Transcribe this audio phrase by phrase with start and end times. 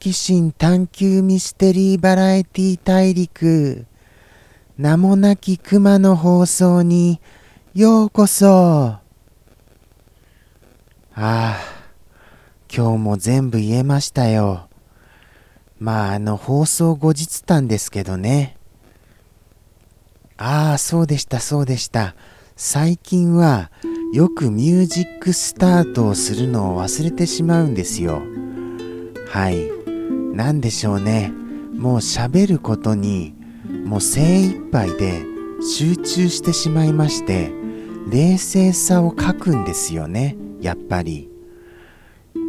[0.00, 3.84] 奇心探求ミステリーバラエティ大陸。
[4.78, 7.20] 名もなき熊の放送に
[7.74, 8.48] ようこそ。
[8.48, 9.02] あ
[11.14, 11.58] あ
[12.74, 14.70] 今日も全部言えましたよ。
[15.78, 18.56] まああの放送後日談ですけどね。
[20.38, 22.14] ああそうでしたそうでした。
[22.56, 23.70] 最近は
[24.14, 28.22] よくミュージックスタートをするのを忘れてしまうんですよ。
[29.28, 29.79] はい。
[30.40, 31.30] なんでしょうね。
[31.76, 33.34] もう喋ることに
[33.84, 35.22] もう精一杯で
[35.62, 37.52] 集中してしまいまして、
[38.10, 40.38] 冷静さを書くんですよね。
[40.62, 41.28] やっぱり。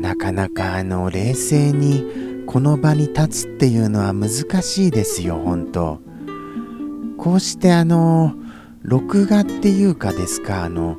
[0.02, 6.00] なかなかあの冷静にこの場に立つっていうのは難しいですよ、本当
[7.18, 8.36] こうしてあの
[8.84, 10.96] 録画っていうかですかあの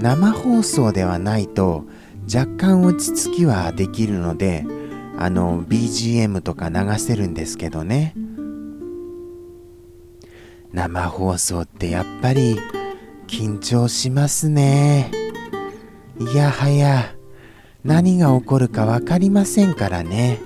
[0.00, 1.84] 生放送ではないと
[2.32, 4.64] 若干落ち着きはできるので
[5.20, 8.14] あの BGM とか流せるんですけどね。
[10.72, 12.56] 生放送ってやっぱり
[13.26, 15.10] 緊張しますね。
[16.20, 17.16] いやはや
[17.82, 20.38] 何が起こるか分かりませんからね。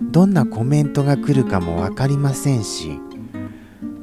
[0.00, 2.98] どんなコメントが来るかも分かりませんし。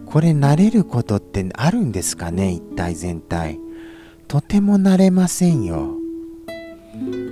[0.05, 3.59] これ慣れることってあるんですかね一体全体。
[4.27, 5.95] とても慣れませんよ。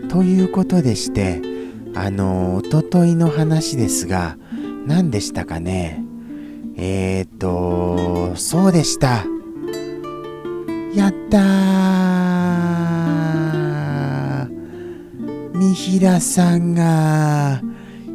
[0.10, 1.55] ということでして、
[1.96, 4.38] あの、おとといの話ですが、
[4.86, 6.04] 何でしたかね？
[6.78, 9.26] えーと、そうでした。
[10.94, 11.42] やったー
[15.54, 17.62] 三平さんが、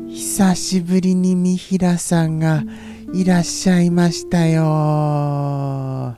[0.08, 2.62] 久しぶりに三平さんが
[3.14, 6.16] いらっしゃいましたよは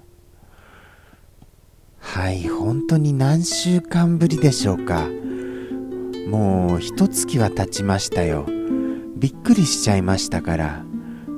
[2.30, 5.08] い本当に何週間ぶりでしょうか？
[6.28, 8.46] もう一月は経ちましたよ。
[9.16, 10.84] びっくりしちゃいましたから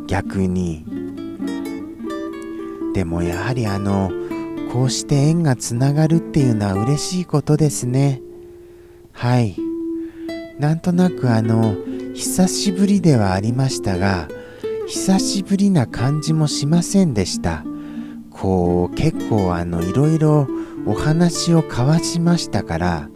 [0.06, 0.84] 逆に。
[2.94, 4.10] でもやはりあの
[4.72, 8.22] こうして縁がつながるっていうのは嬉しいことですね。
[9.12, 9.56] はい。
[10.58, 11.74] なんとなくあの
[12.14, 14.28] 久しぶりではありましたが
[14.86, 17.64] 久しぶりな感じもしませんでした。
[18.30, 20.46] こう結構あのいろいろ
[20.86, 23.08] お話を交わしましたから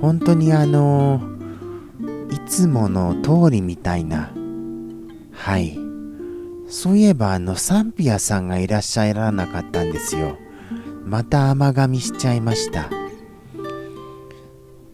[0.00, 1.20] 本当にあの
[2.30, 4.30] いつもの通りみたいな
[5.32, 5.78] はい。
[6.68, 10.36] そういえばあのサンピアさんがいらっしゃらなかったんですよ。
[11.04, 12.90] また甘噛みしちゃいました。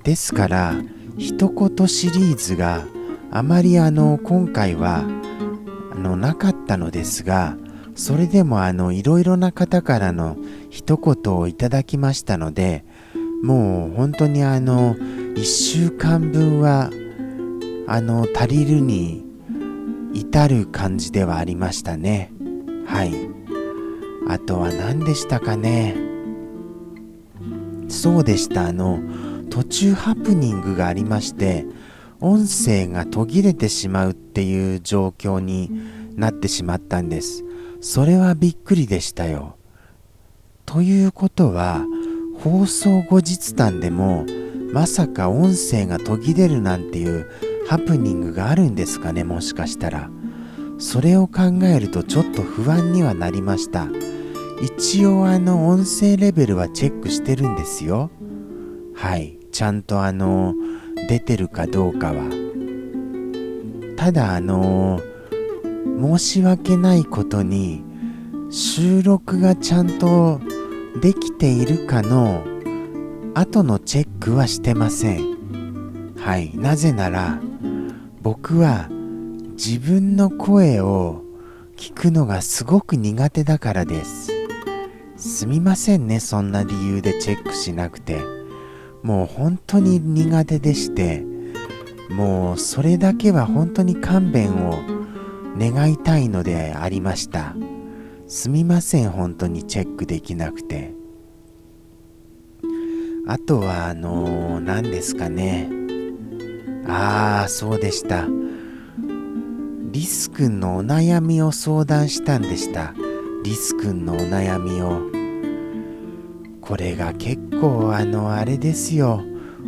[0.04, 0.75] ですから
[1.19, 2.84] 一言シリーズが
[3.32, 5.04] あまりあの今回は
[5.92, 7.56] あのなかったのですが
[7.97, 10.36] それでもあのいろいろな方からの
[10.71, 12.84] 一言をいただきましたので
[13.44, 16.91] もう本当にあの1週間分は
[17.87, 19.22] あの足りるに
[20.15, 22.33] 至る感じではありましたね。
[22.87, 23.12] はい。
[24.28, 25.94] あとは何でしたかね。
[27.88, 28.69] そうでした。
[28.69, 29.00] あの
[29.50, 31.66] 途中ハプニングがありまして
[32.21, 35.71] 音声が途切れてしまうっていう状況に
[36.16, 37.44] なってしまったんです。
[37.83, 39.59] それはびっくりでしたよ。
[40.65, 41.84] ということは
[42.44, 44.27] 放送後日談でも
[44.71, 47.27] まさか音声が途切れるなんていう
[47.66, 50.10] ハプニングがあるんですかねもしかしたら。
[50.78, 53.88] それを考えるとちょっと不安にはなりました。
[54.62, 58.10] 一応あの音声レベルはチェックしてるんですよ。
[58.95, 59.39] はい。
[59.51, 60.54] ちゃんとあの
[61.09, 62.24] 出てるかどうかは。
[63.97, 65.01] ただあの
[65.98, 67.83] 申し訳ないことに
[68.51, 70.42] 収録がちゃんと
[71.01, 72.45] できているかの？
[73.35, 76.15] 後のチェックはしてません。
[76.17, 76.57] はい。
[76.57, 77.41] なぜなら
[78.23, 78.89] 僕は
[79.53, 81.23] 自分の声を
[81.77, 84.31] 聞くのがすごく苦手だからです。
[85.17, 88.21] すみませんねそんな理由でチェックしなくて。
[89.03, 91.23] もう本当に苦手でして
[92.09, 94.79] もうそれだけは本当に勘弁を
[95.59, 97.55] 願いたいのでありました。
[98.26, 100.94] すみません本当にチェックできなくて。
[103.26, 105.68] あとはあの何、ですかね。
[106.86, 108.26] ああそうでした。
[109.92, 112.94] リス君のお悩みを相談したんでした。
[113.44, 115.03] リス君のお悩みを。
[116.60, 119.22] これが結構あのあれですよ。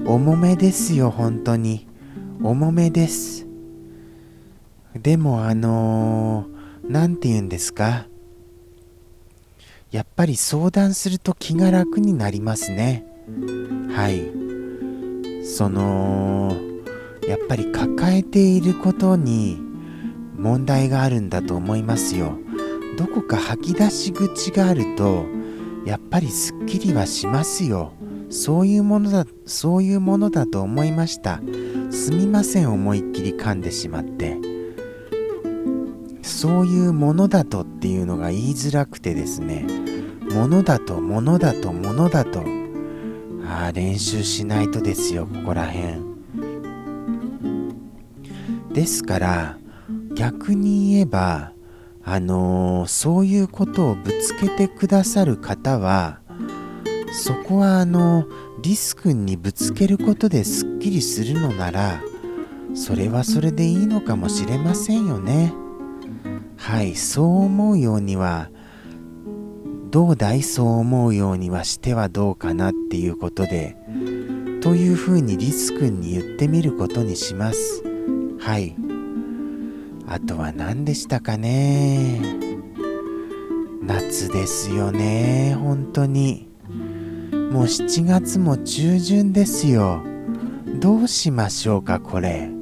[0.07, 1.87] 重めですよ本当に。
[2.43, 3.47] 重めです。
[4.95, 6.47] でもあの
[6.89, 8.07] 何、て言うんですか。
[9.91, 13.07] やっぱり相談すると気が楽になりますね。
[13.95, 15.45] はい。
[15.45, 16.57] その
[17.29, 19.59] やっぱり抱えていることに
[20.37, 22.39] 問題があるんだと思いますよ。
[22.99, 25.25] どこか吐き出し口があると
[25.85, 27.93] やっぱりすっきりはしますよ。
[28.29, 31.41] そういうものだそういうものだと思いました。
[31.91, 34.56] すみません思いっきり噛んでしまって。
[36.37, 39.65] そういうものだとっていうのが言いづらくてですね。
[40.31, 42.45] ものだとものだとものだと。
[43.49, 46.03] ああ練習しないとですよここら辺。
[48.75, 49.57] ですから
[50.15, 51.53] 逆に言えば
[52.05, 56.19] あのー、そういうことをぶつけてくださる方は
[57.13, 58.27] そこはあの
[58.63, 62.03] リス君にぶつけることですっきりするのなら
[62.75, 65.55] それはそれでいいのかもしれませんよね。
[66.67, 68.51] はいそう思うようには
[69.93, 73.77] どうだいそう思うようにはしてはどうかなっていうことで
[74.63, 77.85] というふうにリス君に言ってみることにします。
[78.41, 78.75] はい。
[80.09, 82.21] あとは何でしたかね。
[83.81, 86.49] 夏ですよね本当に。
[87.53, 90.03] もう7月も中旬ですよ。
[90.81, 92.56] どうしましょうかこれ。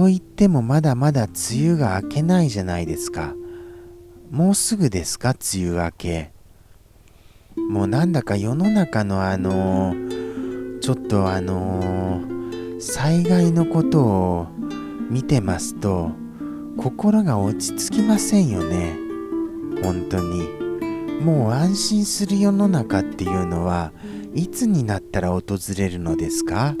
[0.00, 1.34] と言ってもまだまだ梅
[1.72, 3.34] 雨が明けないじゃないですか。
[4.30, 5.34] もうすぐですか？
[5.54, 6.32] 梅雨明け。
[7.68, 14.46] もうなんだか世の中のあのー、ちょっとあのー、災害のことを
[15.10, 16.12] 見てますと
[16.78, 18.96] 心が落ち着きませんよね。
[19.82, 20.48] 本当に。
[21.20, 23.92] もう安心する世の中っていうのは
[24.34, 25.42] いつになったら訪
[25.76, 26.74] れるのですか？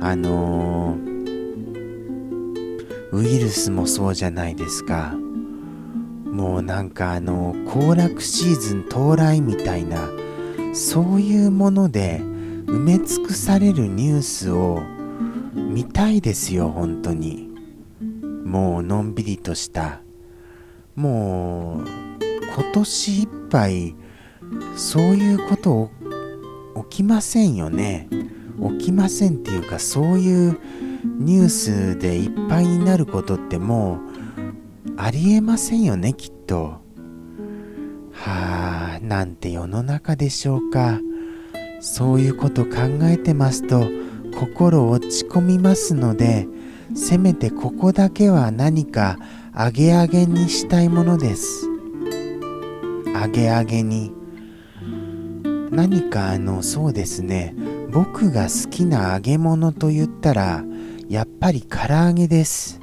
[0.00, 1.09] あのー、
[3.12, 5.14] ウイルスもそうじゃないですか。
[6.24, 10.08] もうなんかあの行楽シーズン到来みたいな
[10.72, 14.80] そういうもので埋め尽くされるニュースを
[15.54, 17.50] 見たいですよ本当に。
[18.44, 20.00] もうのんびりとした。
[20.94, 21.88] もう
[22.54, 23.94] 今年いっぱい
[24.76, 25.90] そういうこと
[26.90, 28.08] 起きませんよね。
[28.78, 30.58] 起きませんっていうかそういう
[31.18, 34.00] ニュースでいっぱいになることっても
[34.86, 36.80] うありえませんよねきっと。
[38.12, 41.00] はあなんて世の中でしょうか。
[41.80, 42.70] そういうこと考
[43.04, 43.88] えてますと
[44.38, 46.46] 心落ち込みますので
[46.94, 49.16] せめてここだけは何か
[49.54, 51.66] アゲアゲにしたいものです。
[53.16, 54.12] アゲアゲに。
[55.70, 57.54] 何かあのそうですね。
[57.92, 60.64] 僕が好きな揚げ物と言ったら
[61.08, 62.80] やっぱり唐揚げです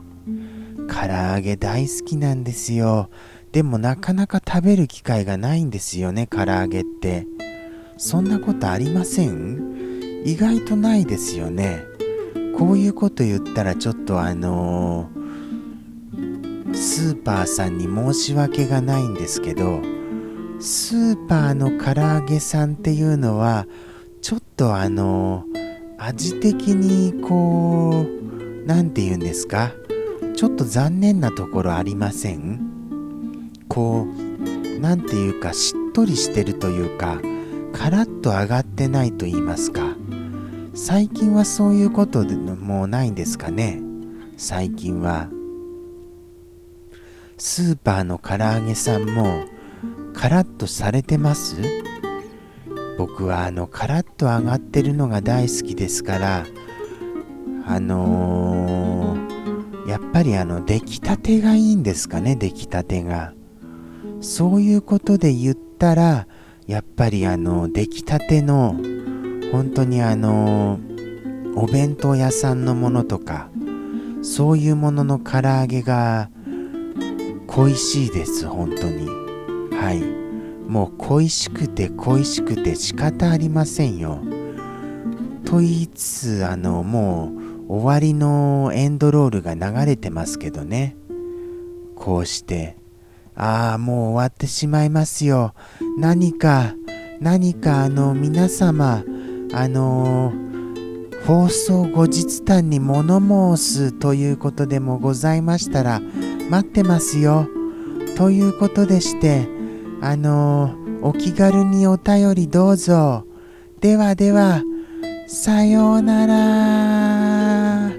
[0.90, 3.10] 唐揚げ大好きなんですよ。
[3.52, 7.26] でもなかなか食べる機会がないんですよね、唐揚げって。
[7.98, 10.22] そんなことありません？
[10.26, 11.84] 意外とないですよね。
[12.58, 19.82] こういうこと言ったらちょっとあのー、スーパーさんに申し訳がないんですけど、
[20.60, 23.66] スーパーの唐揚げさんっていうのは、
[24.22, 25.46] ちょっとあの、
[25.98, 29.72] 味的にこう、何て言うんですか？
[30.36, 32.60] ちょっと残念なところありません？
[33.70, 37.20] こう何て言うかしっとりしてるというか
[37.74, 39.96] カラッと上がってないと言いますか？
[40.76, 43.82] 最近はそういうことでもうないんですかね？
[44.38, 45.30] 最近は。
[47.38, 49.46] スーパーの唐揚げさんも
[50.14, 51.56] カラッとされてます？
[52.98, 56.46] 僕はあのカラッと上がってるのが大好きですから
[57.66, 59.38] あのー
[59.88, 63.34] やっぱりあの出来たてがいいんですかね出来たてが。
[64.20, 66.28] そういうことで言ったら
[66.66, 68.76] やっぱりあの出来たての
[69.52, 70.80] 本当にあの
[71.56, 73.50] お弁当屋さんのものとか
[74.22, 76.30] そういうものの唐揚げが
[77.48, 79.08] 恋しいです本当に。
[79.72, 80.27] はい。
[80.68, 84.20] もう恋しくて恋しくて仕方ありませんよ。
[85.46, 86.04] と言いつ
[86.42, 87.32] つあのも
[87.70, 90.98] う終わりのエンドロールが流れてますけどね。
[91.96, 92.78] こうして
[93.36, 95.54] ああもう終わってしまいますよ。
[95.98, 96.76] 何か
[97.22, 99.04] 何かあの皆様
[99.54, 106.02] あのー、放送後日談に物申すということでもございましたら
[106.50, 107.48] 待ってますよ。
[108.18, 109.57] ということでして
[110.02, 113.26] あの、お気軽にお便りどうぞ
[113.82, 114.62] ではでは
[115.28, 117.92] さようなら。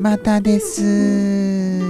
[0.00, 1.83] またです。